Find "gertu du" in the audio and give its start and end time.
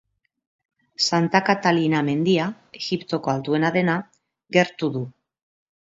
4.59-5.09